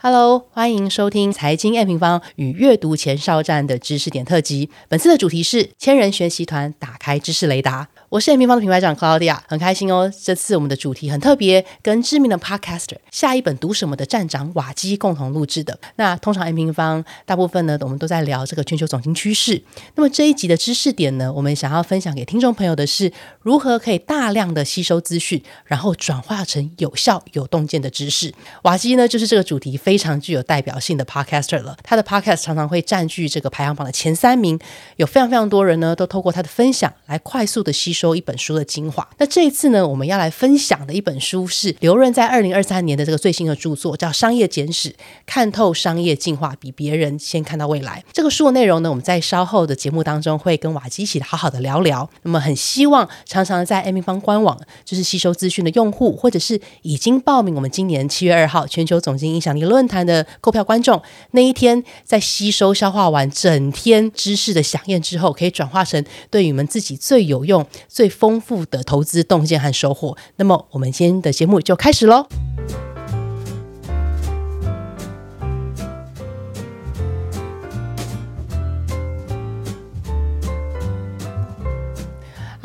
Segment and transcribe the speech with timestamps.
[0.00, 4.70] Hello，欢迎收听财经 M 平方与阅读前哨站的知识点特辑。
[4.88, 7.88] 本次的主题是千人学习团打开知识雷达。
[8.10, 10.10] 我是 M 平方的品牌长 Claudia，很开心哦。
[10.22, 15.78] 这次我们的主题很特别，跟知名的 Podcaster 下一本读什么的站长瓦基共同录制的。
[15.96, 19.62] 那通常 M 平方大部分呢，我们都在聊这个全球总经趋势。
[19.94, 23.12] 那么这一集的知识点呢，我们想要分享给听众朋友的是，
[23.42, 28.32] 如何可以大量的吸收资讯，然后转化成有效有洞见的知识。
[28.62, 31.76] 瓦基呢，就是这个主题非常具有代表性的 Podcaster 了。
[31.82, 34.58] 他的 Podcast 常常会占据这个排行榜的前三名，
[34.96, 38.18] 有非常非常多人呢，都透过他的分享来快速的吸收。
[38.18, 39.06] 一本书的精华。
[39.18, 44.92] 那这一次呢，我们要来分享的一本书是刘润在二零二三年的这个最新的著作，叫《商业简史：
[45.24, 48.02] 看透商业进化，比别人先看到未来》。
[48.12, 52.10] 这个书的内容呢，我们在稍后的节目当中会跟瓦基一起好好的聊聊。
[52.22, 61.00] 那么，很希望常常在 M 方官网就是吸收资讯的用户，或者是已经报名我们今年七月二号全球总经影响力论坛的购票观众，
[61.32, 67.64] 那一天在吸收消化完整天知识的响应之后，可以转化成对你们自己最有用。
[67.88, 70.16] 最丰富的投资洞见和收获。
[70.36, 72.28] 那么，我们今天的节目就开始喽。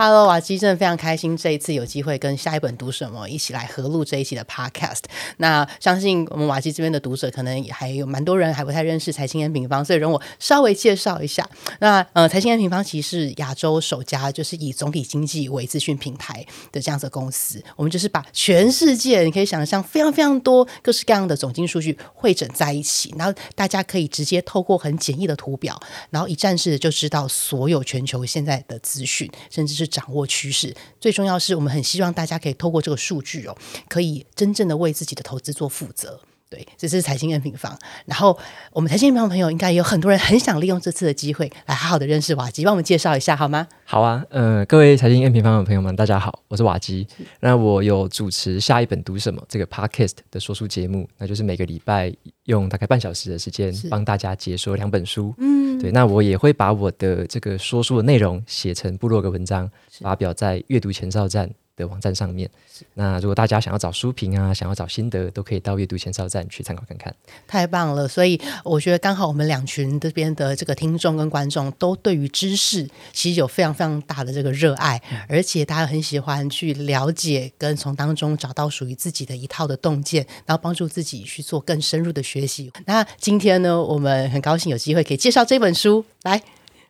[0.05, 5.03] Hello，瓦基真的非常开心，这一次有机会跟下一本读什么一起来合录这一期的 Podcast。
[5.37, 11.49] 那相信我们瓦基这边的读者可能也还有蛮多人还不太认识财经 N 平方，所以容我稍微介绍一下。
[11.79, 17.63] 那呃，财经 N 平方其实是亚洲首家就是以总体经济为资讯平台的这样子的公司。
[17.77, 29.89] 我们就是把全世界你可以想象非常非常多各式各样的总经数据汇整在一起，然后大家可以直接透过很简易的图表，然后一站式的就知道所有全球现在的资讯，甚至是。
[29.93, 33.55] 掌握趋势，最重要是我们很希望大家可以透过这个数据哦，
[33.87, 36.19] 可以真正的为自己的投资做负责。
[36.53, 37.75] 对，这是财经 N 平方。
[38.05, 38.37] 然后
[38.71, 43.67] 我们财经 N 平方朋友应该有很多人很想利用这次的机会来好好的认识瓦基，帮我们介绍一下好吗？
[43.85, 47.07] 好啊，呃，各位财经 N 平方的朋友们，大家好，我是瓦基。
[47.39, 52.13] 那我有主持下一本读什么这个 Podcast 的说书节目，那就是每个礼拜
[52.43, 55.33] 用大概半小时的时间帮大家解说两本书。
[55.39, 59.67] 嗯，对，那我也会把我的这个说书的内容写成部落格文章，
[60.01, 61.49] 发表在阅读前哨站。
[61.75, 62.49] 的网站上面，
[62.93, 67.13] 那如果大家想要找书评啊，想要找心得，都可以到阅读前哨站去参考看看。
[67.47, 68.07] 太棒了！
[68.07, 82.71] 所以我觉得刚好我们两群这边的这个听众跟观众都对于知识其实有非常非常大的这个热爱，而且大家很喜欢去了解跟从当中找到属于自己的一套的洞见，然后帮助自己去做更深入的学习。
[82.85, 86.39] 那今天呢，我们很高兴有机会可以介绍这本书来。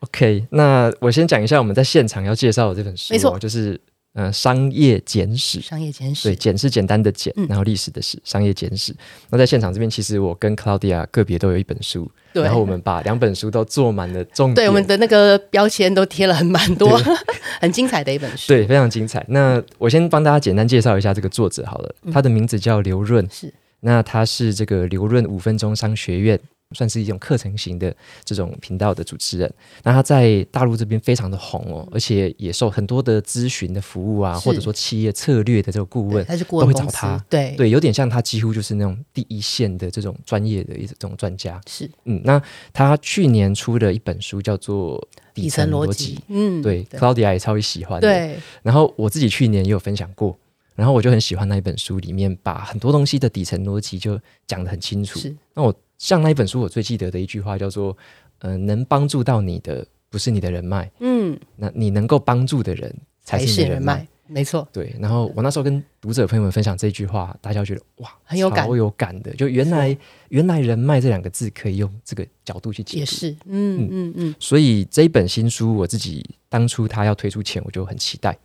[0.02, 3.80] OK，那我先讲一下我们在现场要介绍的这本书，没错，就是。
[4.16, 8.96] 嗯，商业简史，商业简史，对，简是简单的简，然后历史的史，商业简史。
[9.32, 16.96] 那在现场这边，其实我跟 Claudia 个别都有一本书，然后我们把两本书都做满了重点，对，我们的那个标签都贴了很蛮多，
[17.60, 19.26] 很精彩的一本书，对，非常精彩。
[19.30, 26.40] 那我先帮大家简单介绍一下这个作者好了，他的名字叫刘润，是，那他是这个刘润五分钟商学院。
[26.74, 29.54] 算是一种课程型的这种频道的主持人，
[29.84, 37.24] 那他在大陆这边非常的红哦，而且也受很多的咨询的服务啊，或者说企业策略的这个顾问，都会找他。
[37.30, 41.62] 对对，有点像他几乎就是那种第一线的这种专业的一种专家。
[41.68, 42.42] 是，嗯，那
[42.72, 45.00] 他去年出的一本书叫做
[45.34, 48.00] 《底层逻辑》，嗯，对，Claudia 也超级喜欢。
[48.00, 50.38] 对，然后我自己去年也有分享过，
[50.76, 55.20] 然后我就很喜欢那一本书里面把很多东西的底层逻辑就讲得很清楚。
[55.20, 55.74] 是，那我。
[56.04, 57.98] 像那一本书，我最记得的一句话叫做
[58.40, 62.94] ：“呃，能帮助到你的不是你的人脉，嗯，那你能够帮助的人
[63.24, 64.94] 才是你的人脉。”没错，对。
[65.00, 69.34] 然后我那时候跟读者朋友们分享这句话，大家觉得哇，很有感，超有感的。
[69.36, 69.98] 就原来
[70.28, 74.36] 原来人脉这两个字可以用这个角度去解读，是，嗯嗯嗯。
[74.42, 78.38] 所以这一本新书，我自己当初他要推出前，我就很期待。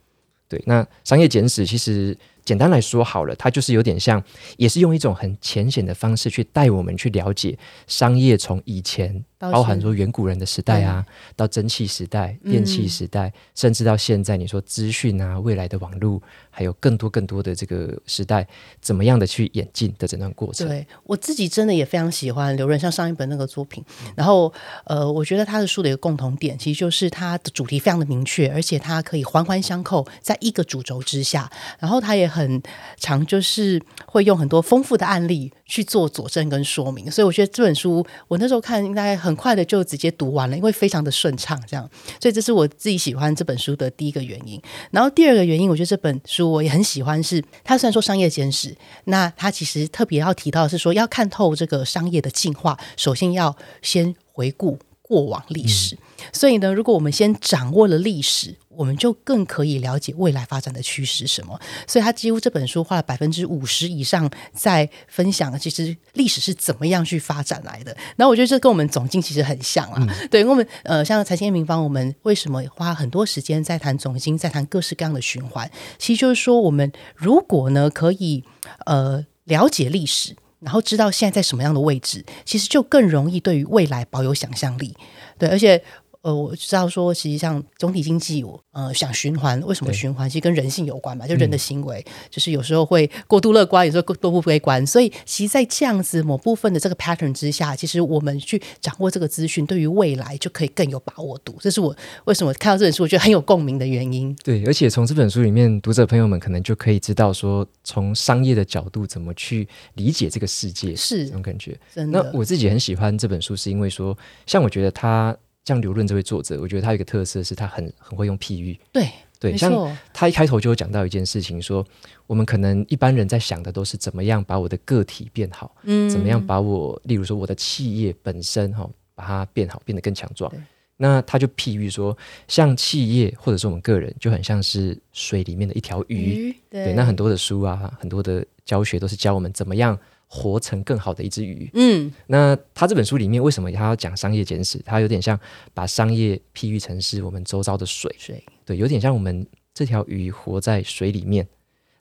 [0.48, 2.16] 对，那商业简史其实。
[2.48, 4.24] 简单来说好了，它就是有点像，
[4.56, 11.04] 也是用一种很浅显的方式去带我们去了解商业从以前，包含说远古人的时代啊，
[11.36, 18.48] 到蒸汽时代、电气时代，甚至到现在你说资讯啊、未来的网络，还有更多更多的这个时代，
[18.80, 20.66] 怎么样的去演进的整段过程。
[20.66, 23.84] 对我自己真的也非常喜欢刘润像上一本那个作品，
[24.16, 24.50] 然后
[24.86, 32.37] 呃，我觉得他的书的一个共同点，其实就是它的主题非常的明确，而且它可以环环相扣在一个主轴之下，然后它也很。
[32.38, 32.62] 很
[32.96, 41.90] 常就是会用很多丰富的案例去做佐证跟说明，所以我觉得这本书我那时候看应该很快的就直接读完了，因为非常的顺畅，这样，
[42.20, 44.60] 所以这是我自己喜欢这本书的第一个原因。
[44.92, 54.78] 然后第二个原因，我觉得这本书我也很喜欢，是它虽然说商业简史，那它其实特别要提到是说，要看透这个商业的进化，首先要先回顾
[55.08, 55.96] 过往历史。
[56.32, 61.58] 所以呢，如果我们先掌握了历史，我们就更可以了解未来发展的趋势什么。
[61.86, 67.96] 所以他几乎这本书花了百分之五十以上在分享，其实历史是怎么样去发展来的。
[68.16, 70.06] 然后我觉得这跟我们总经其实很像啊。
[70.30, 75.70] 对，我们呃，像财经民方，我们为什么花很多时间在谈总经，在谈各式各样的循环？
[75.98, 78.44] 其实就是说，我们如果呢可以
[78.86, 84.96] 呃了解历史，然后知道现在在什么样的位置，其实就更容易对于未来保有想象力。
[85.38, 85.82] 对，而且。
[86.22, 90.28] 呃，我知道说，其实像总体经济，我呃想循环，为什么循环？
[90.28, 94.84] 其实跟人性有关嘛，就人的行为，就是有时候会过度乐观，有时候过度悲观。
[94.84, 101.56] 所以，其实，在这样子某部分的这个 pattern 之下，其实我们去掌握这个资讯，对于未来就可以更有把握度。
[101.60, 101.94] 这是我
[102.24, 104.34] 为什么看到这本书，我觉得很有共鸣的原因。
[104.42, 111.78] 对，而且从这本书里面，读者朋友们可能就可以知道说，从商业的角度怎么去理解这个世界，是这种感觉。
[111.94, 115.36] 那我自己很喜欢这本书，是因为说，像我觉得他。
[115.64, 118.78] 像刘润这位作者，我觉得他有一个特色是他很很会用譬喻。
[118.92, 119.08] 对
[119.40, 121.86] 对，像他一开头就有讲到一件事情，说
[122.26, 130.52] 我们可能一般人在想的都是怎么样把我的个体变好，嗯，怎么样把我，例如说我的企业本身哈，把它变好，变得更强壮。
[130.96, 132.16] 那他就譬喻说，
[132.48, 136.52] 像企业或者是我们个人，就很像是水里面的一条鱼。
[136.68, 139.96] 对，那很多的书啊，很多的教学都是教我们怎么样。
[140.28, 141.68] 活成更好的一只鱼。
[141.72, 144.78] 嗯，那他这本书里面为什么他要讲商业简史？
[144.84, 145.38] 他有点像
[145.72, 148.14] 把商业譬喻成是我们周遭的水。
[148.18, 151.48] 水对，有点像我们这条鱼活在水里面。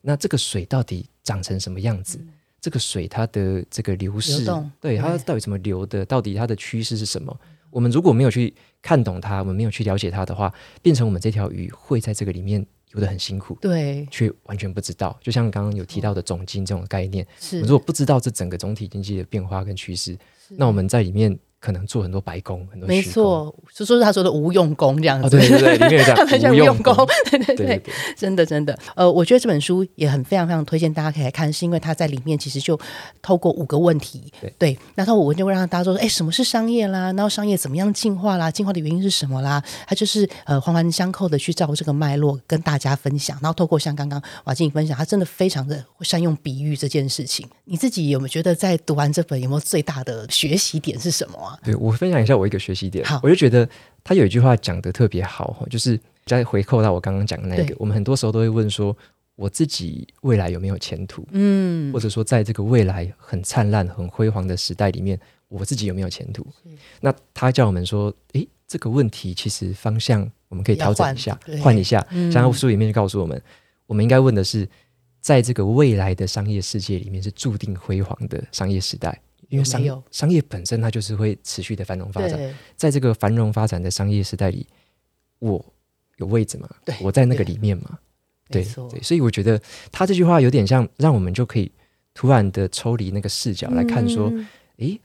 [0.01, 2.19] 那这个水到底长成什么样子？
[2.59, 4.45] 这个水它的这个流逝，
[4.81, 6.05] 对它到底怎么流的？
[6.05, 7.39] 到底它的趋势是什么？
[7.69, 12.65] 我们如果没有去看懂它，我们没有去了解它的话，变成我们这条鱼会在这个里面。
[12.93, 15.17] 游得很辛苦，对，却完全不知道。
[15.21, 20.17] 就像刚刚有提到的总经这种概念，是如果不知道这整个总体经济的变化跟趋势，
[20.49, 21.37] 那我们在里面。
[21.59, 26.95] 可能做很多白工，很多没错，就说是他说的无用功这样子，对对对， 里面有讲无用功，
[27.31, 27.83] 对 对对，
[28.15, 32.79] 真的真的，呃，我觉得这本书也很非常非常推荐大家可以来看，是因为他在里面其实就
[33.21, 37.11] 透过五个问题，对，那他我就会让大家说，哎，什么是商业啦？
[37.13, 38.51] 然后商业怎么样进化啦？
[38.51, 39.61] 进化的原因是什么啦？
[39.87, 47.47] 他就是呃环环相扣的去照这个脉络跟大家分享，然后透过像刚刚瓦静分享，他真的非常的善用比喻这件事情。
[47.65, 51.59] 你自己有没有觉得在读完这本有没有最大的学习点是什么啊？
[51.63, 53.67] 对我分享一下我一个学习点，我就觉得
[54.03, 58.95] 他有一句话讲的特别好，就是再回扣到我刚刚讲的那个，我们很多时候都会问说，
[59.35, 61.25] 我自己未来有没有前途？
[61.31, 66.45] 嗯，或者说在这个未来很灿烂、很辉煌的时代里面，我自己有没有前途？
[66.99, 72.05] 那他叫我们说，诶，这个问题其实方向我们可以调整一下，换一下。
[72.31, 73.41] 像书里面就告诉我们，
[73.85, 74.67] 我们应该问的是，
[75.21, 79.21] 在这个未来的商业世界里面是注定辉煌的商业时代。
[79.49, 82.39] 因为商商业本身它就是会持续的繁荣发展，
[82.75, 84.67] 在这个繁荣发展的商业时代里，
[85.39, 85.63] 我
[86.17, 86.69] 有位置吗？
[87.01, 87.99] 我在那个里面嘛？
[88.49, 89.61] 对对，所以我觉得
[89.91, 91.69] 他这句话有点像让我们就可以
[92.13, 94.31] 突然的抽离那个视角来看，说，
[94.77, 94.99] 诶，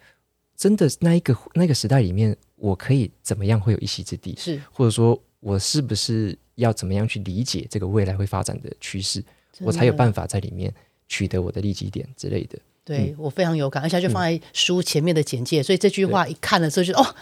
[0.57, 4.35] 真的那一个那个时代里面，我可以怎么样会有一席之地？
[4.39, 9.23] 是，或者说我是不是要怎么样去理解这个未来会发展的趋势，
[9.61, 10.73] 我才有办法在里面
[11.09, 12.59] 取得我的利基点之类的。
[12.85, 17.15] 对我非常有感，而且就放在书前面的简介，所以这句话一看了之后就哦，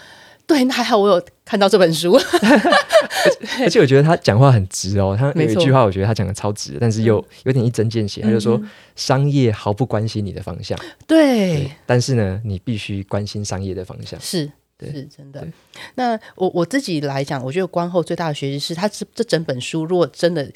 [0.47, 2.19] 对，那还好我有看到这本书。
[3.61, 8.21] 而且我觉得他讲话很直哦，他有一句话我觉得他讲的超直，但是又有点一针见血。
[8.21, 8.59] 他就说
[8.95, 10.75] 商业毫不关心你的方向，
[11.05, 15.47] 对，但是呢，你必须关心商业的方向，是是真的。
[15.93, 20.51] 那我我自己来讲，我觉得观后最大的学习是，他这这整本书如果真的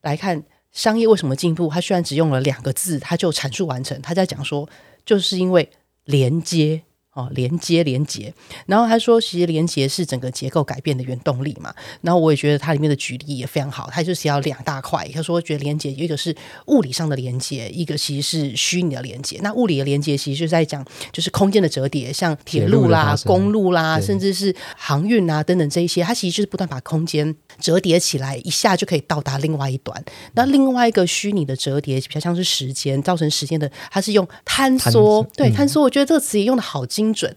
[0.00, 0.42] 来看。
[0.72, 1.68] 商业为什么进步？
[1.68, 4.00] 他虽然只用了两个字，他就阐述完成。
[4.02, 4.68] 他在讲说，
[5.04, 5.70] 就是因为
[6.04, 6.82] 连接。
[7.12, 8.32] 哦，连接连接，
[8.66, 11.74] 然后他说，其实连接是整个结构改变的原动力嘛。
[12.02, 15.04] 然后我也觉得它里面的举例也非常好，他就是要两大块。
[15.12, 16.32] 他说，觉得连接一个是
[16.68, 19.40] 物理上的连接，一个其实是虚拟的连接。
[19.42, 30.04] 那物理的连接其实是在讲，就是空间的折叠，像铁路啦、公路啦，甚至是航运啊等等这一些，它其实就是不断把空间折叠起来，一下就可以到达另外一端。
[30.32, 35.22] 那另外一个虚拟的折叠，比较像是时间，造成时间的，它是用坍缩。
[35.36, 37.32] 对，坍缩，我觉得这个词也用的好精准。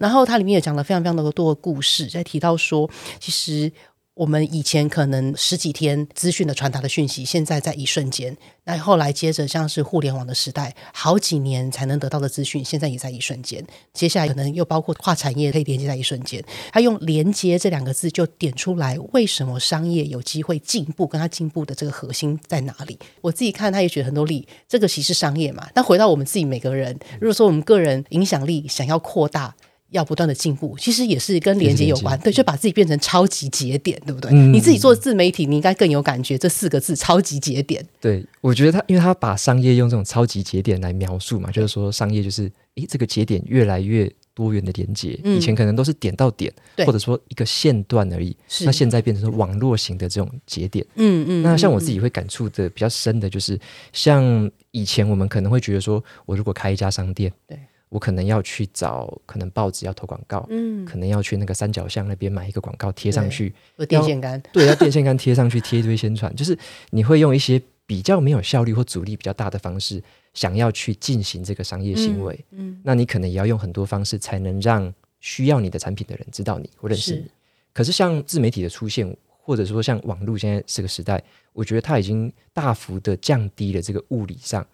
[0.00, 2.88] 然后它里面也讲了非常非常多的故事，在提到说，
[3.20, 3.70] 其实
[4.16, 8.34] 我们以前可能十几天资讯的传达的讯息，现在在一瞬间。
[8.64, 13.62] 那后来接着像是互联网的时代，好几年才能得到的资讯，现在也在一瞬间。
[13.92, 16.42] 接下来可能又包括跨产业可以连接在一瞬间。
[16.72, 22.98] 他用“连接”这两个字就点出来，为什么商业有机会进步，跟他进步的这个核心在哪里？
[23.20, 24.48] 我自己看，他也举了很多例。
[24.66, 29.54] 这个其实商业嘛，但回到我们自己每个人，如果说我们个人影响力想要扩大。
[29.96, 34.30] 要不断的进步，其实也是跟连接有关，对，就把自己变成超级节点，对不对？
[34.32, 36.36] 你自己做自媒体，你应该更有感觉。
[36.38, 46.52] 这四个字“超级节点”，对我觉得他，因为他把商业用这种超级节点来描述嘛，就是说商业就是，诶，这个节点越来越多元的连接，以前可能都是点到点，
[46.84, 50.84] 或者说一个线段而已，那现在变成网络型的这种节点。
[50.96, 51.42] 嗯嗯。
[51.42, 53.58] 那像我自己会感触的比较深的就是，
[53.94, 57.58] 像以前我们可能会觉得说，我如果开一家商店，对。
[57.96, 63.54] 我可能要去找，可能报纸要投广告，嗯，可能要去那个三角巷那边买一个广告贴上去，
[63.88, 66.56] 电线杆， 对，要电线杆贴上去，贴一堆宣传， 就是
[66.90, 70.02] 你会用一些比较没有效率或阻力比较大的方式，
[70.34, 77.24] 想要去进行这个商业行为，嗯，那你可能也要用很多方式才能让需要你的产品的人知道你或认识你。
[77.72, 81.22] 可是像自媒体的出现，或者说像网络现在这个时代，
[81.54, 84.66] 我觉得它已经大幅的降低了这个物理上，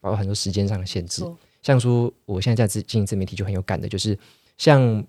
[0.00, 1.22] 包括很多时间上的限制。
[1.66, 4.16] 像说，我现在在自经营自媒体就很有感的，就是
[4.56, 5.04] 像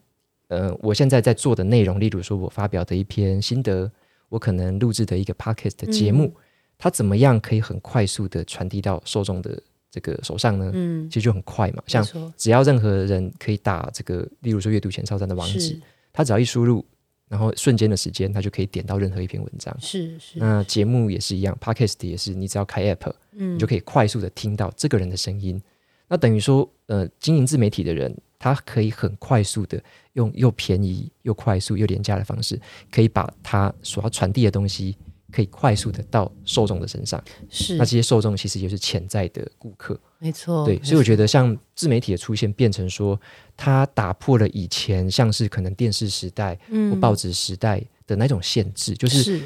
[0.47, 3.91] 呃，我现在在做的内容，例如说我发表的一篇心得，
[4.27, 6.33] 我可能录制的一个 podcast 的节目，
[6.75, 9.61] 它怎么样可以很快速的传递到受众的
[9.91, 10.71] 这个手上呢？
[10.73, 11.83] 嗯，其实就很快嘛。
[11.85, 12.03] 像
[12.35, 15.79] 只要任何人可以打这个，例如说阅读前哨站的网址，
[16.11, 16.83] 他只要一输入，
[17.27, 19.77] 然后瞬间的时间，他就可以点到任何一篇文章。
[19.79, 20.39] 是是。
[20.39, 25.61] 那节目也是一样，podcast 也是，你只要开 app，嗯，你就可以快速的听到这个人的声音。
[26.07, 29.81] 那等于说，呃，经营自媒体的人，他可以很快速的
[30.13, 32.59] 用又便宜又快速又廉价的方式，
[32.89, 34.95] 可以把他所要传递的东西，
[35.31, 37.21] 可以快速的到受众的身上。
[37.49, 39.99] 是，那这些受众其实就是潜在的顾客。
[40.19, 43.19] 没错，对，所以我觉得像自媒体的出现，变成说，
[43.57, 46.57] 它打破了以前像是可能电视时代
[46.89, 49.41] 或报纸时代的那种限制，就是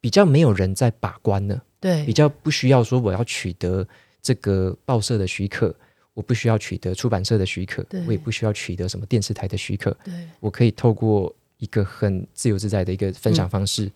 [0.00, 1.62] 比较没有人在把关了。
[1.78, 3.86] 对，比较不需要说我要取得
[4.20, 5.72] 这个报社的许可。
[6.20, 9.96] 我不需要取得出版社的许可，我也不需要取得什么电视台的许可，
[10.38, 13.90] 我可以透过一个很自由自在的一个分享方式，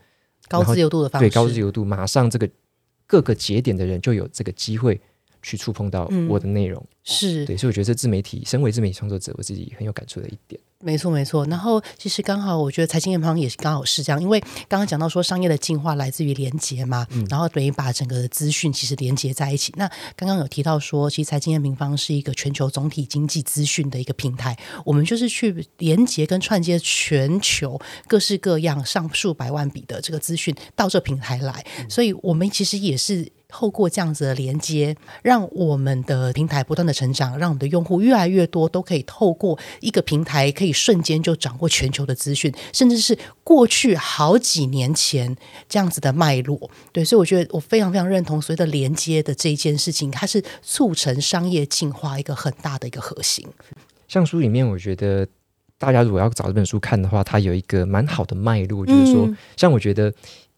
[0.49, 2.49] 高自由度的方式，对高自由度，马上这个
[3.07, 4.99] 各个节点的人就有这个机会
[5.45, 10.59] 去触碰到我的内容，是对，所以我觉得这自媒体，身为自媒体创作者，我自己很有感触的一点。
[10.81, 11.47] 没错，没错。
[11.47, 19.73] 然后其实刚好，我觉得财经眼旁也是刚好是这样，因为刚刚讲到说商业的进化来自于连接嘛，然后等于把整个资讯其实连接在一起。
[19.77, 19.87] 那
[20.17, 33.31] 刚刚有提到说，其实财经眼平方是一个全球总体经济资讯的一个平台，我们就是去连接跟串接全球各式各样上数百万笔的这个资讯到这平台来，所以我们其实也是。
[33.57, 45.37] 透过这样子的连接，让我们的平台不断的成长，让我们的用户越来越多，都可以透过一个平台，可以瞬间就掌握全球的资讯，甚至是过去好几年前
[45.69, 46.69] 这样子的脉络。
[46.91, 53.47] 对，所以我觉得我非常非常认同所谓的连接的这一件事情，它是促成商业进化一个很大的一个核心。
[54.09, 55.25] 像书里面，我觉得
[55.79, 60.13] 大家如果要找这本书看的话，它有一个蛮好的脉络，就是说，像我觉得。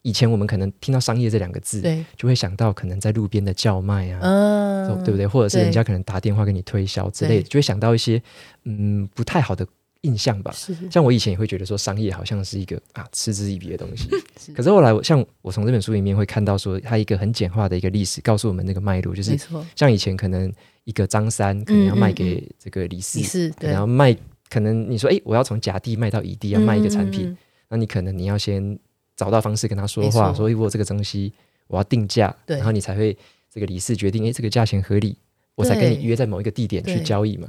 [0.06, 5.26] 以前我们可能听到商业这两个字，对，就会想到可能在路边的叫卖啊，嗯，对不对？
[5.26, 8.22] 或者是人家可能打电话给你推销之类的，就会想到一些
[8.62, 9.66] 嗯不太好的
[10.02, 10.52] 印象吧。
[10.54, 14.08] 是，像我以前也会觉得说商业好像是一个啊嗤之以鼻的东西。
[14.54, 19.36] 可是后来，像我从这本书里面会看到说，它一个很简化的一个历史，告诉我们那个脉络，就是
[19.74, 20.52] 像以前可能
[20.84, 24.16] 一个张三可能要卖给这个李四，然后卖，
[24.48, 27.36] 可能你说哎，我要从甲地卖到乙地，要卖一个产品，
[27.68, 28.78] 那你可能你要先。
[29.16, 31.32] 找到方式跟他说话，说我这个东西
[31.66, 33.16] 我要定价，然后你才会
[33.50, 35.16] 这个理事决定，哎，这个价钱合理，
[35.54, 37.48] 我才跟你约在某一个地点去交易嘛。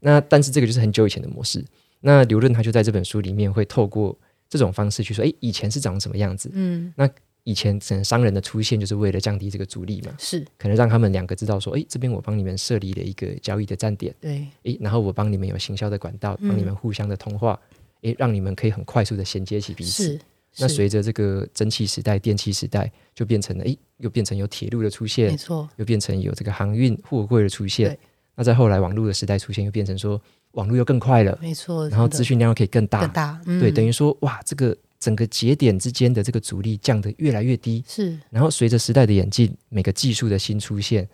[0.00, 1.64] 那但是这个就是很久以前的模式。
[2.00, 4.16] 那刘润他就在这本书里面会透过
[4.48, 6.50] 这种方式去说，哎，以前是长什么样子？
[6.54, 7.06] 嗯，那
[7.44, 10.46] 以前可能商人的出现就是为了降低这个阻力嘛，是。
[10.56, 17.58] 可能让他们两个知道说，哎，这边我帮你们设立了一个交易的站点，对，哎，然后我帮你们有行销的管道，帮你们互相的通话，
[18.02, 20.18] 哎，让你们可以很快速的衔接起彼此。
[20.58, 27.96] 那随着这个蒸汽时代、电气时代，就变成了，诶，又变成有铁路的出现，没错，又变成有这个航运货柜的出现。
[28.34, 30.20] 那在后来网络的时代出现，又变成说
[30.52, 31.88] 网络又更快了，没错。
[31.88, 37.84] 然后资讯量又可以更大，更大，对，等于说，哇，这个整个节点之间的这个阻力降得越来越低。
[37.86, 38.18] 是。
[38.30, 41.08] 然后随着时代的演进，每个技术的新出现，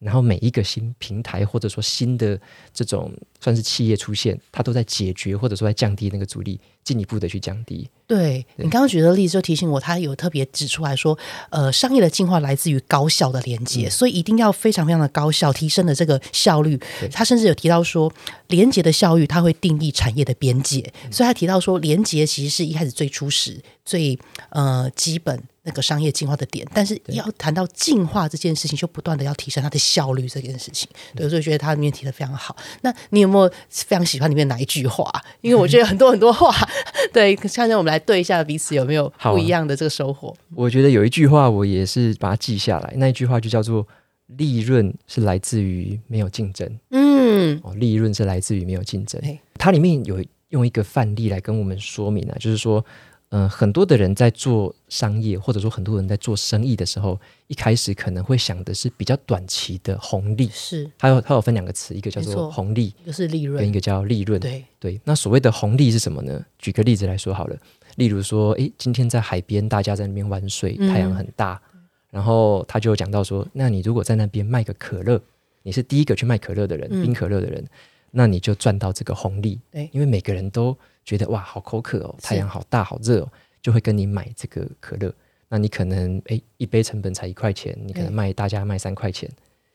[0.00, 2.40] 然后每一个新平台或者说新的
[2.72, 7.86] 这种算是企业出现，它都在解决或者说在降低那个阻力，进一步的去降低。
[8.06, 11.16] 对你刚刚举的例子就提醒我，他有特别指出来说，
[11.50, 16.80] 呃，商业的进化来自于高效的连接，所以一定要非常非常的高效，提升了这个效率。
[17.12, 18.10] 他甚至有提到说，
[18.48, 20.80] 连接的效率，它会定义产业的边界。
[21.10, 25.42] 所以他提到说，连接其实是一开始最初始、最呃基本。
[25.70, 30.88] 那个商业进化的点，但是要谈到进化这件事情，就不断的要提升它的效率这件事情。
[31.14, 32.56] 对，所以觉得它里面提的非常好。
[32.80, 35.08] 那你有没有非常喜欢里面哪一句话？
[35.42, 36.52] 因为我觉得很多很多话，
[37.14, 40.36] 对，现在我们来对一下彼此有没有不一样的这个收获。
[40.56, 43.86] 我觉得有一句话我也是把它记下来，那一句话就叫做
[44.36, 46.68] “利润是来自于没有竞争”。
[46.90, 49.20] 嗯，哦，利润是来自于没有竞争。
[49.54, 52.84] 它里面有用一个范例来跟我们说明啊，就是说。
[53.30, 60.50] 嗯，很多的人在做商业，或者说很多人在做生意的时候，一开始可能会想的是比较短期的红利。
[60.52, 64.40] 是，它有它有分两个词，一个叫做红利，一个是利润，跟一个叫利润。
[64.40, 65.00] 对对。
[65.04, 66.44] 那所谓的红利是什么呢？
[66.58, 67.56] 举个例子来说好了，
[67.94, 71.62] 例如说，诶，今天在海边，大家在那边玩水，太阳很大，
[72.10, 75.22] 然后他就讲到说，那你如果在那边卖个可乐，
[75.62, 77.64] 你是第一个去卖可乐的人，冰可乐的人，
[78.10, 79.60] 那你就赚到这个红利。
[79.70, 80.76] 对，因为每个人都。
[81.04, 83.28] 觉得哇，好口渴哦，太阳好大，好热哦，
[83.60, 85.12] 就会跟你买这个可乐。
[85.48, 89.28] 那你可能哎，一杯成本才一块钱，你可能卖大家卖三块钱，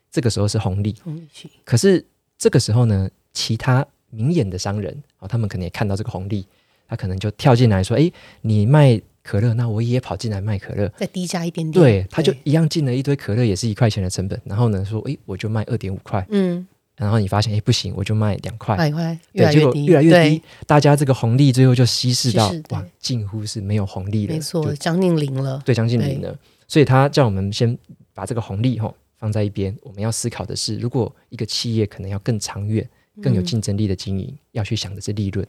[0.10, 0.96] 这个时候是红利。
[1.04, 1.28] 红利
[1.66, 2.06] 可是
[2.38, 6.48] 这个时候呢，其他明眼的商人啊，他们可能也看到这个红利，
[6.88, 8.10] 他可能就跳进来说：“哎，
[8.42, 14.42] 你卖可乐，那我也跑进来卖可乐，再低价一点点。”对，他就一样进了一堆可乐，也是一块钱的成本。
[14.46, 16.66] 然后呢，说：“哎，我就卖二点五块。”嗯。
[16.98, 26.38] 然后你发现，哎，不行，我就卖两块，两块，对，结果越来越低，大家这个红利最后就稀释到，哇，近乎是没有红利了，没错，将近零了，对，将近零了。
[26.68, 27.78] 所以他叫我们先
[28.14, 32.88] 把这个红利哈放在一边，我们要思考的是，如果一个企业可能要更长远、
[33.22, 35.46] 更有竞争力的经营，要去想的是利润。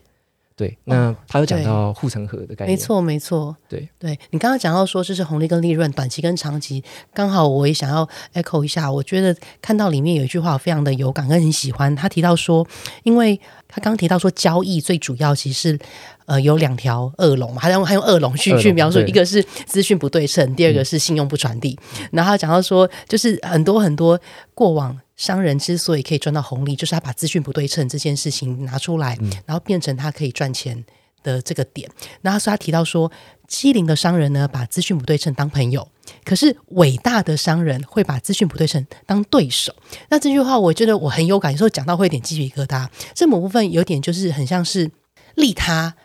[0.57, 3.55] 对，那他有讲到护城河的概念，没错，没错。
[3.69, 6.83] 对，对你刚刚讲到说这是红利跟利润，短期跟长期，
[7.13, 8.91] 刚好我也想要 echo 一下。
[8.91, 11.95] 我觉得看到里面有一句话，我非常的有感跟很喜欢。
[11.95, 12.67] 他提到说，
[13.03, 15.77] 因为他刚提到说交易最主要其实
[16.27, 21.75] 呃有两条恶龙嘛，他用他用恶龙去去描述，一个是资讯不对称，第二个是信用不传递。
[22.11, 24.19] 然后他讲到说，就是很多很多
[24.53, 24.95] 过往。
[25.17, 29.17] 商人之所以可以赚到红利，就是他把资讯不对称这件事情拿出来，
[29.47, 30.85] 然后变成他可以赚钱
[31.23, 31.89] 的这个点。
[32.21, 33.11] 然后他提到说，
[33.47, 35.81] 机灵的商人呢，把资讯不对称当朋友；
[36.23, 39.73] 可是伟大的商人会把资讯不对称当对手。
[40.09, 42.87] 那这句话，我觉得我很有感，有时候讲到会有点鸡皮疙瘩。
[43.15, 44.91] 这某部分有点就是很像是
[45.33, 45.95] 利他。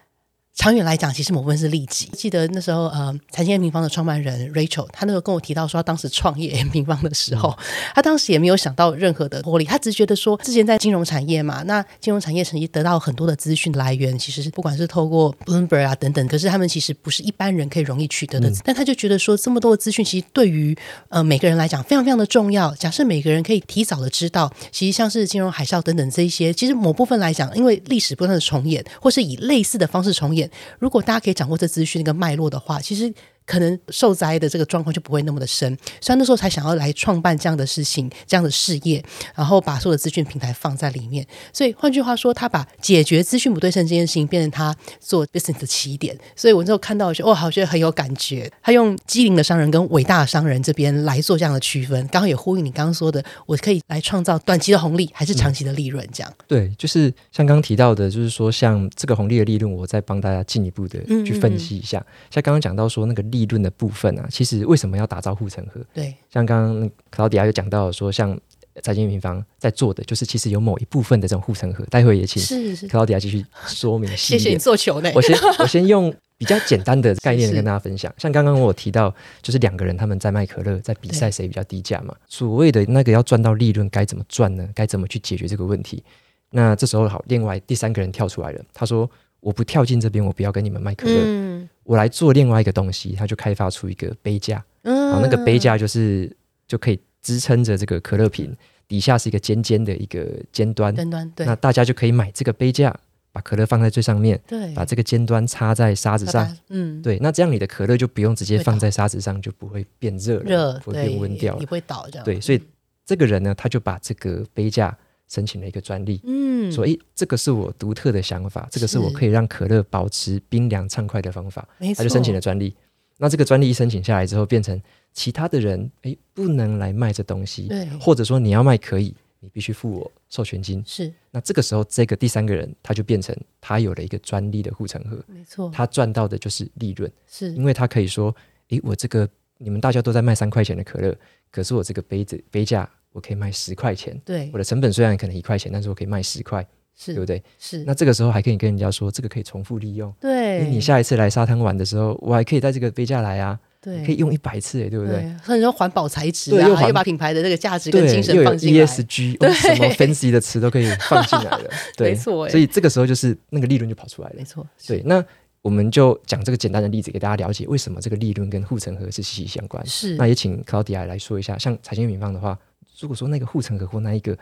[0.54, 2.10] 长远来讲，其实某部分是利己。
[2.12, 7.56] 记得那时候，呃，财经 M 平方的创办人 Rachel，他那时候跟我提到说，他当时创业 M 平方的时候，
[7.94, 18.52] 他当时也没有想到任何的获利，他只是觉得说，之前在金融产业嘛，那金融产业曾经得到很多的资讯来源，其实不管是透过 Bloomberg 啊等等，可是他们其实不是一般人可以容易取得的。
[18.62, 20.76] 但他就觉得说，这么多的资讯，其实对于
[21.08, 22.74] 呃每个人来讲，非常非常的重要。
[22.74, 30.41] 假设每个人可以提早的知道，其实像是金融海啸等等这一些，其实某部分来讲，因为历史不断的重演，或是以类似的方式重演。
[30.78, 33.12] 如果大家可以掌握这资讯那个脉络的话，其实。
[33.46, 39.02] 可能受灾的这个状况就不会那么的深，所以那时候才想要来创办这样的事情、这样的事业，
[39.34, 41.26] 然后把所有的资讯平台放在里面。
[41.52, 46.16] 所以换句话说，他把解决资讯不对称这件事情变成他做 business 的起点。
[46.36, 48.50] 所以我那时候看到，我觉得哇，我觉得很有感觉。
[48.62, 56.06] 他用机灵的商人跟伟大的商人这边来做这样的区分，刚好也呼应你刚刚说的，我可以来创造短期的红利还是长期的利润？
[56.12, 62.04] 这样对，就是像刚刚提到的，就是说像这个红利的利润，我再帮大家进一步的去分析一下。
[62.30, 63.22] 像刚刚讲到说那个。
[63.32, 65.80] 利润的部分啊，其实为什么要打造护城河？
[65.92, 68.38] 对，像刚刚克劳迪亚有讲到说，像
[68.82, 71.84] 财经平方在做的，就是其实有某一部分的这种护城河。
[71.86, 72.40] 待会也请
[72.88, 74.08] 克劳迪亚继续说明。
[74.16, 75.10] 谢谢你 做球呢。
[75.14, 78.12] 我先我先用比较简单的概念 跟大家分享。
[78.18, 82.14] 像刚刚我提到，就是两个人他们在卖可乐，在比赛谁比较低价嘛。
[82.28, 84.68] 所谓的那个要赚到利润，该怎么赚呢？
[84.74, 86.02] 该怎么去解决这个问题？
[86.50, 89.10] 那这时候好，另外第三个人跳出来了，他说。
[89.42, 93.12] 我不跳进这边，我不要跟你们卖可乐，我来做另外一个东西。
[93.12, 96.34] 他就开发出一个杯架，好，那个杯架就是
[96.66, 98.56] 就可以支撑着这个可乐瓶，
[98.88, 101.46] 底下是一个尖尖的一个尖端，尖端对。
[101.46, 102.94] 那大家就可以买这个杯架，
[103.32, 107.18] 把可乐放在最上面，对，把这个尖端插在沙子上，嗯，对。
[107.20, 112.24] 那这样你的可乐就不用直接放在沙子上，就不会变热，热不会变温掉了，你会倒这样。
[112.24, 112.60] 对，所以
[113.04, 114.96] 这个人呢，他就把这个杯架。
[115.32, 121.66] 申请了一个专利，嗯，所以这个是我独特的想法，这个是我可以让可乐保持冰凉畅快的方法，
[121.96, 122.76] 他就申请了专利。
[123.16, 124.78] 那这个专利一申请下来之后，变成
[125.14, 130.82] 其他的人诶不能来卖这东西，对，或者说你要卖可以，你必须付我授权金。
[130.86, 131.10] 是。
[131.30, 137.54] 那这个时候，这个第三个人他就变成他有了一个专利的护城河，没错，他赚到的就是利润，是。
[137.54, 138.34] 因为他可以说，
[138.68, 141.16] 诶，我这个你们大家都在卖三块钱的可乐，
[141.50, 144.50] 可是我这个杯子杯架我可以卖十块钱，对。
[144.52, 146.66] 我，的成本虽然可能一块钱，但是我可以卖十块，
[147.06, 147.42] 对不对？
[147.58, 150.12] 是，那这个时候还可以跟人家说，这个可以重复利用。
[150.20, 150.60] 对。
[150.60, 154.04] 诶你下一次来沙滩玩的时候，我还可以带这个杯架来啊，对。
[154.04, 155.24] 可以用一百次，诶，对不对？
[155.42, 162.48] 很多环保材质啊，对又环又把品牌的这个价值跟对，精神放进来，ESG，哦什么 fancy 的词都可以放进来了， 对，没错。
[162.48, 164.34] 所以这个时候就是那个利润就跑出来了。
[164.38, 164.44] 没。
[164.44, 165.24] 错，对，那
[165.62, 169.84] 我们就讲这个简单的例子给大家了解，为什么这个利润跟护城河是息息相关。
[169.86, 170.16] 是。
[170.16, 172.58] 那也请 Claudia 来说一下，像财经品方的话，
[172.98, 174.36] 如果说那个护城河或那一个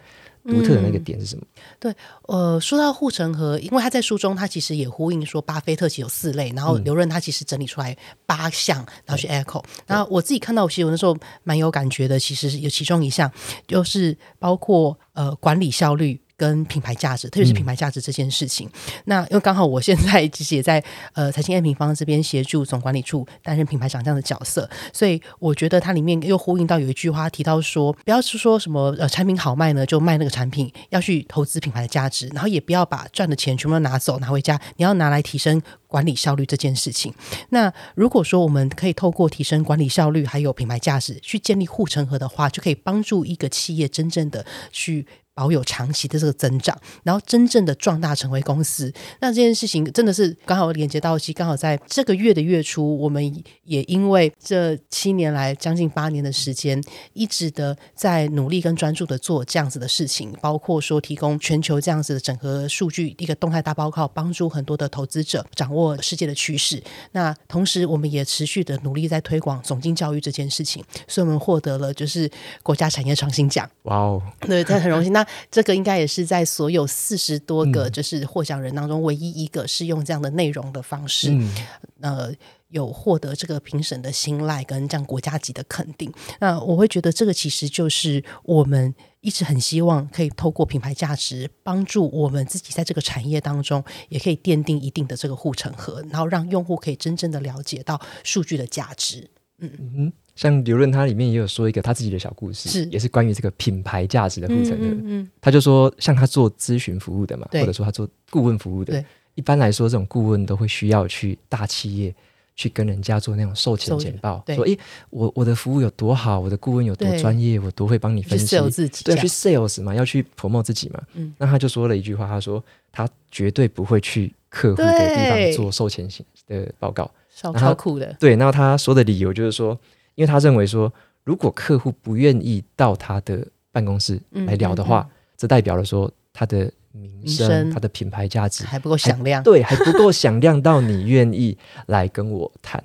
[0.45, 1.45] 独特的那个嗯点是什么？
[1.79, 9.63] 对呃，说到护城河，因为他在书中他其实也呼应说，巴菲特其实有四类，然后嗯刘润他其实整理出来八项，然后去 echo。
[9.87, 13.31] 然后我自己看到，其实我那时候蛮有感觉的，其实有其中一项
[13.67, 16.21] 就是包括呃管理效率。
[16.41, 18.67] 跟品牌价值，特别是品牌价值这件事情。
[19.05, 37.13] 那因为刚好我现在其实也在呃财经 A 平方这边协助总管理处担任品牌长这样的角色，所以我觉得它里面又呼应到有一句话提到说，不要是说什么呃产品好卖呢就卖那个产品，要去投资品牌的价值，然后也不要把赚的钱全部都拿走拿回家，你要拿来提升管理效率这件事情。
[37.51, 45.07] 那如果说我们可以透过提升管理效率还有品牌价值去建立护城河的话，就可以帮助一个企业真正的去。
[45.41, 56.79] 保有长期的这个增长，然后真正的壮大成为公司，那这件事情真的是刚好连接到，其实刚好在这个月的月初，我们也因为这七年来将近八年的时间，
[57.15, 66.83] 一直的在努力跟专注的做这样子的事情，包括说提供全球这样子的整合数据一个动态大报告，帮助很多的投资者掌握世界的趋势。
[67.13, 72.31] 那同时，我们也持续的努力在推广总经教育这件事情，所以我们获得了就是
[72.63, 73.67] 国家产业创新奖。
[73.85, 75.15] 哇哦，对，这很荣幸。
[75.15, 81.53] 那这个应该也是在所有四十多个嗯就是获奖人当中，唯一一个是用这样的内容的方式，嗯，
[82.01, 82.35] 呃，
[82.69, 86.13] 有获得这个评审的信赖跟这样国家级的肯定。
[86.39, 99.29] 那我会觉得这个其实就是我们一直很希望可以透过品牌价值，帮助我们自己在这个产业当中，也可以奠定一定的这个护城河，然后让用户可以真正的了解到数据的价值。
[99.61, 102.85] 嗯，像刘润他里面也有说一个他自己的小故事，是。
[102.87, 104.87] 也是关于这个品牌价值的护城河。
[104.87, 112.15] 嗯嗯他就说，像他做咨询服务的嘛，或者说他做顾问服务的，一般来说，这种顾问都会需要去大企业
[112.57, 114.79] 去跟人家做那种售前简报，说，诶，
[115.11, 118.59] 我我的服务有多好，我的顾问有多专业，我多会帮你分析。
[118.71, 121.03] 自己对，去 sales 嘛，要去 promote 自己嘛。
[121.15, 121.35] 嗯。
[121.39, 127.11] 那他就说了一句话，他说他绝对不会去客户的地方做售前型的报告。
[127.35, 129.79] 超然后超酷的，对，那他说的理由就是说，
[130.15, 130.93] 因为他认为说，
[131.25, 139.43] 如果客户不愿意到他的办公室嗯来聊的话，这代表了说他的名声、声他的品牌价值还不够响亮。
[139.43, 142.83] 对还不够响亮到你愿意来跟我谈，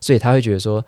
[0.00, 0.84] 所以他会觉得说。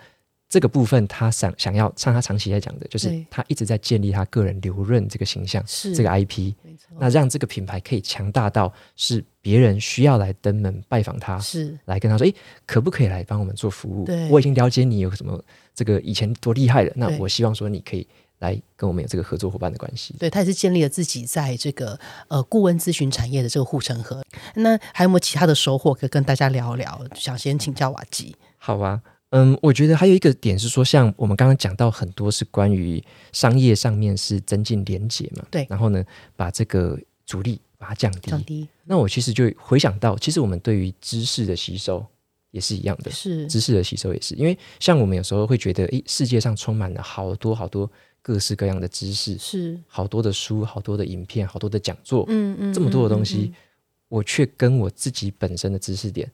[0.50, 6.52] 这个部分，他想想要像他长期在讲的，就是他一直在建立他个人留任这个形象，是这个 IP，
[6.98, 12.34] 那让这个品牌可以强大到是别人需要来登门拜访他，是来跟他说：“诶，
[12.66, 14.04] 可不可以来帮我们做服务？
[14.04, 15.40] 对我已经了解你有什么
[15.72, 18.04] 这个以前多厉害了，那我希望说你可以
[18.40, 20.16] 来跟我们有这个合作伙伴的关系。
[20.18, 24.20] 对他也是建立了自己在这个呃顾问咨询产业的这个护城河。
[24.56, 27.00] 那还有没有其他的收获可以跟大家聊聊？
[27.14, 28.34] 想先请教瓦吉。
[28.58, 36.04] 好啊，嗯，我觉得还有一个点是说，像我们刚刚讲到很多是关于商业上面是增进连结嘛，对然后呢，
[36.36, 38.30] 把这个阻力把它降低。
[38.30, 42.04] 降低那我其实就回想到，其实我们对于知识的吸收
[42.50, 47.88] 也是一样的，是知识的吸收也是，因为像我们有时候会觉得，诶，世界上充满了好多好多
[48.20, 53.54] 各式各样的知识，是好多的书，好多的影片，好多的讲座，嗯嗯这么多的东西，嗯
[54.08, 56.28] 我却跟我自己本身的知识点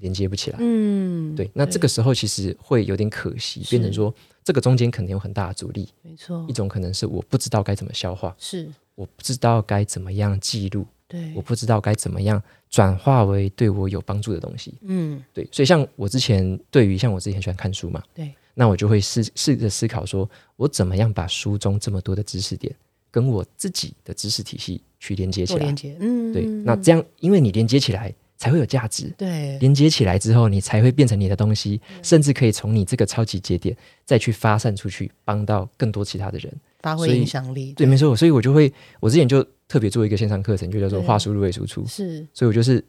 [0.00, 0.58] 连接不起来。
[0.60, 5.88] 嗯，嗯对，那这个时候其实会有点可惜，变成说这个中间肯定有很大的阻力。
[6.02, 14.74] 没错一，种可能是我不知道该怎么消化，是我不知道该怎么样记录，对我，不知道该怎么样转化为对我有帮助的东西。
[14.82, 22.74] 嗯对，所以像我之前对于像我之前很喜欢看书嘛，对，那我就会试试着思考说，我怎么样把书中这么多的知识点
[23.10, 25.74] 跟我自己的知识体系去连接起来连。
[25.76, 29.12] 接，嗯，对，嗯那这样因为你连接起来才会有价值。
[29.16, 33.76] 对连接起来之后，你才会变成你的东西，甚至可以从你这个超级节点
[34.06, 36.52] 再去发散出去，帮到更多其他的人。
[36.80, 41.86] 发挥影响力，对，没错，所以我就会，我之前就特别做一个线上课程，就叫做话术入位输出。
[41.86, 42.82] 是所以我就是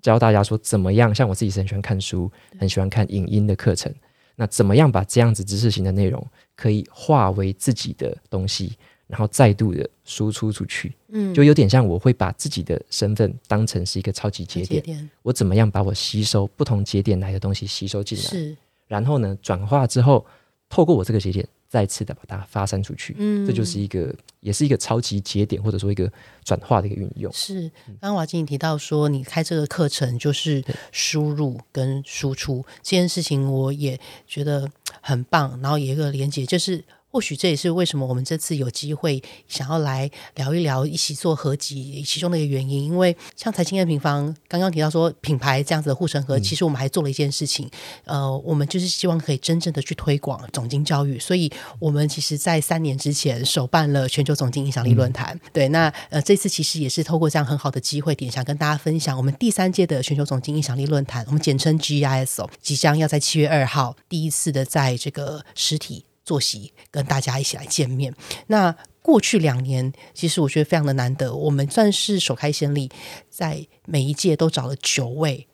[0.00, 3.94] 教大家说，怎么样，像我自己是很喜欢看书，很喜欢看影音的课程。
[4.36, 8.72] 那怎么样把这样子知识型的内容可以化为自己的东西，
[9.14, 10.92] 然后再度的输出出去？
[11.10, 18.56] 嗯，就有点像我会把自己的身份当成是一个超级节点，点我怎么样把我吸收不同节点来的东西吸收进来，是，
[18.88, 20.26] 然后呢转化之后，
[20.68, 23.14] 透过我这个节点再次的把它发散出去。
[23.16, 26.10] 嗯这就是一个，也是一个超级节点，或者说一个
[26.42, 27.32] 转化的一个运用。
[27.32, 33.96] 是，刚刚瓦金你提到说，你开这个课程就是输入跟输出这件事情，我也
[34.26, 34.68] 觉得
[35.00, 35.60] 很棒。
[35.62, 36.82] 然后也有一个连接，就是
[37.14, 42.82] 或许这也是为什么我们这次有机会想要来聊一聊，一起做合集其中的一个原因。
[42.82, 47.70] 因为像财经的平方刚刚提到说品牌这样子的护城河，其实我们还做了一件事情，
[48.04, 51.48] 呃，我们就是希望可以真正的去推广总经教育，所以
[51.78, 55.38] 我们其实，在三年之前首办了全球总经影响力论坛。
[55.52, 68.14] 对，那呃，这次其实也是透过这样很好的机会点，想跟大家分享我们第三届的全球总经影响力论坛，我们简称 GIS 哦，即将要在七月二号第一次的在这个实体坐席跟大家一起来见面。
[68.46, 72.90] 那过去两年，其实我觉得非常的难得，我们算是首开先例，
[73.28, 75.46] 在每一届都找了九位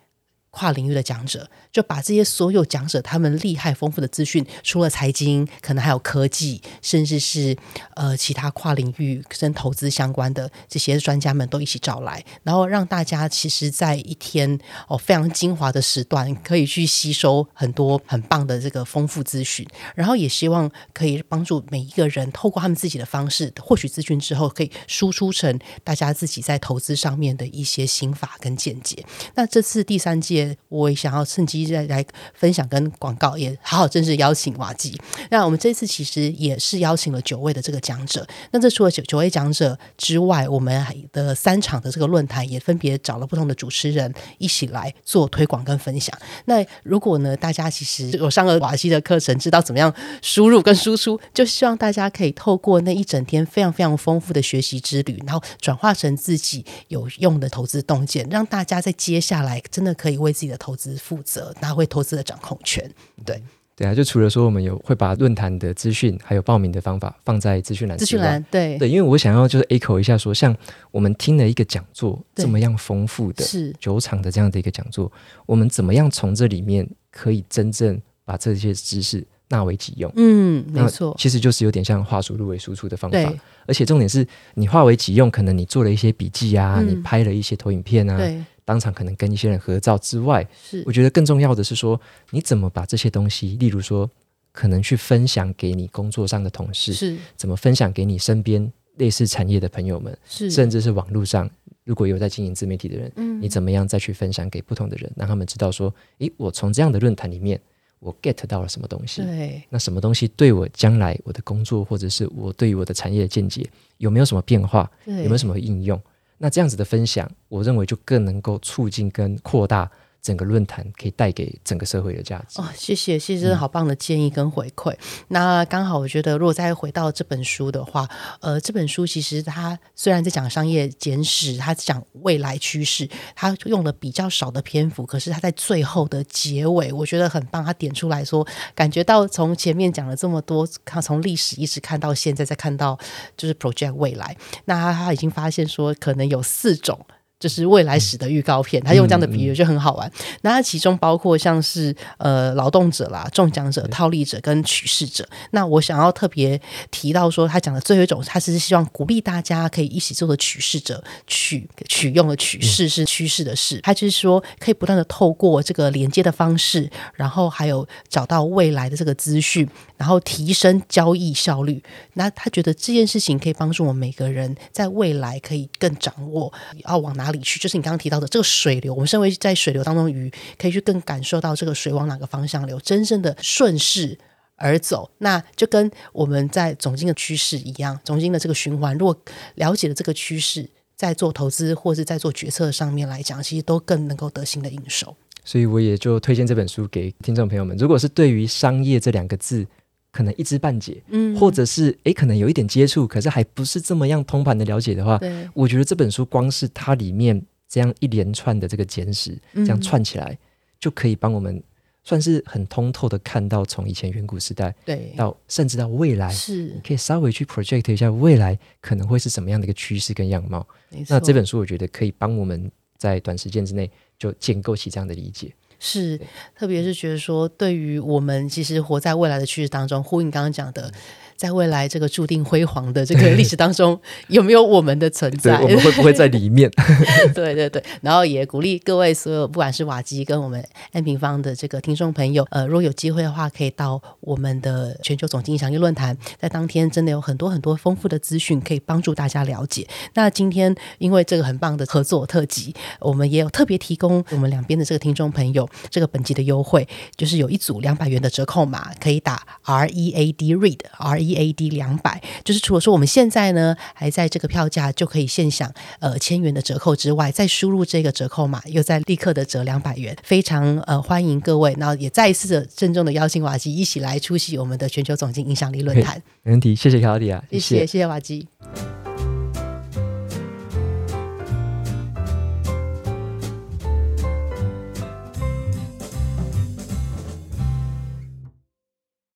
[0.50, 7.56] 跨领域的讲者，就把这些所有讲者他们厉害丰富的资讯，除了财经，可能还有科技，甚至是
[7.94, 14.58] 呃其他跨领域跟投资相关的这些专家们都一起找来，然后让大家其实在一天
[14.88, 29.04] 哦非常精华的时段，可以去吸收很多很棒的这个丰富资讯，然后也希望可以帮助每一个人透过他们自己的方式获取资讯之后，可以输出成大家自己在投资上面的一些心法跟见解。
[29.34, 34.98] 那这次第三届，我也想要趁机再来分享跟广告，也好好正式邀请瓦基。
[35.30, 38.26] 那我们这次其实也是邀请了九位的这个讲者。
[38.52, 46.16] 那这除了九九位讲者之外，我们的三场的这个论坛也分别找了不同的主持人一起来做推广跟分享。
[46.44, 62.90] 那如果呢，大家其实有上了瓦西的课程，知道怎么样输入跟输出，就希望大家可以透过那一整天非常非常丰富的学习之旅，然后转化成自己有用的投资洞见，让大家在接下来真的可以为自己的投资负责，拿回投资的掌控权。
[63.24, 63.42] 对，
[63.76, 70.54] 对啊，就除了说我们有会把论坛的资讯还有报名的方法放在资讯栏之外，资讯栏对对，因为我想要就是 echo 一下说，像
[70.90, 75.10] 我们听了一个讲座对这么样丰富的是九场的这样的一个讲座，
[75.46, 80.12] 我们怎么样从这里面可以真正把这些知识纳为己用？
[80.14, 90.80] 嗯，没错，其实就是有点像话术入为输出的方法对，而且重点是你化为己用，可能你做了一些笔记啊，嗯你拍了一些投影片啊，对，当场可能跟一些人合照之外，是。
[90.86, 94.08] 我觉得更重要的是说，你怎么把这些东西，例如说，
[94.52, 97.16] 可能去分享给你工作上的同事，是。
[97.36, 101.50] 怎么分享给你身边类似产业的朋友们，是，甚至是网络上
[101.82, 103.42] 如果有在经营自媒体的人，嗯。
[103.42, 107.60] 你怎么样再去分享给不同的人，让他们知道说，诶，我从这样的论坛里面，
[107.98, 109.20] 我 get 到了什么东西。
[109.22, 109.60] 对。
[109.68, 116.00] 那什么东西对我将来我的工作，或者是我对于我的产业的见解有没有什么变化，有没有什么应用？
[116.42, 119.90] 那这样子的分享，我认为就更能够促进跟扩大
[120.22, 122.60] 整个论坛可以带给整个社会的价值。
[122.60, 124.94] 哦，谢谢，谢谢，好棒的建议跟回馈。
[125.28, 128.08] 那刚好，我觉得如果再回到这本书的话，
[128.40, 137.64] 呃，这本书其实它虽然在讲商业简史，它讲未来趋势，它用了比较少的篇幅，可是它在最后的结尾，我觉得很棒。
[137.64, 142.98] 它点出来说，感觉到从前面讲了这么多，看从历史一直看到现在，再看到
[143.36, 146.98] 就是 project 未来，那他已经发现说，可能有四种。
[147.40, 150.12] 就是未来史的预告片，他用这样的比喻就很好玩。
[150.42, 155.26] 那它其中包括像是呃劳动者啦、中奖者、套利者跟取势者。
[155.52, 171.82] 那我想要特别提到说，他讲的最后一种，他只是希望鼓励大家可以一起做的取势者，取取用的取势是趋势的势，他就是说可以不断的透过这个连接的方式，然后还有找到未来的这个资讯，然后提升交易效率。
[172.12, 176.52] 那他觉得这件事情可以帮助我们每个人在未来可以更掌握
[176.86, 178.92] 要往哪里去，就是你刚刚提到的这个水流。
[178.94, 184.18] 我们身为在水流当中鱼，可以去更感受到这个水往哪个方向流，真正的顺势。
[184.62, 189.18] 而走，那就跟我们在总经的趋势一样，总经的这个循环，如果
[189.54, 195.16] 了解了这个趋势，在做投资或是在做决策上面来讲，其实都更能够得心应手。
[195.46, 197.74] 所以我也就推荐这本书给听众朋友们。
[197.78, 199.66] 如果是对于商业这两个字
[200.10, 201.36] 可能一知半解，嗯。
[201.38, 209.64] 或者是诶可能有一点接触，可是还不是这么样通盘的了解的话，对，我觉得这本书光是它里面这样一连串的这个简史，嗯。
[209.64, 210.38] 这样串起来，
[210.78, 211.62] 就可以帮我们
[212.02, 216.74] 算是很通透的看到从以前远古时代对，到甚至到未来，是。
[216.82, 220.66] 可以稍微去 project 一下未来可能会是什么样的一个趋势跟样貌。
[221.08, 225.52] 那这本书我觉得可以帮我们在短时间之内就建构起这样的理解。
[225.80, 226.20] 是，
[226.54, 230.92] 特别是觉得说，对于我们其实活在未来的趋势当中，呼应刚刚讲的。
[231.40, 233.98] 在未来这个注定辉煌的这个历史当中，
[234.28, 235.58] 有没有我们的存在？
[235.58, 236.70] 我们会不会在里面？
[237.34, 249.88] 对对对，然后也鼓励各位所有，不管是瓦基跟我们 N 平方的这个听众朋友，呃，如果有机会的话，可以到我们的全球总经影响力论坛，在当天真的有很多很多丰富的资讯可以帮助大家了解。
[250.12, 261.29] 那今天因为这个很棒的合作特辑，我们也有特别提供我们两边的这个听众朋友这个本集的优惠，就是有一组两百元的折扣码，可以打 R E A D Read R E。
[261.36, 276.22] A D 两百，就是除了说我们现在呢还在这个票价就可以现享呃千元的折扣之外，再输入这个折扣码，又在立刻的折两百元，非常呃欢迎各位，然后也再一次的郑重的邀请瓦基一起来出席我们的全球总经影响力论坛。
[276.42, 278.46] 没问题，谢谢卡迪啊，谢谢谢谢瓦基。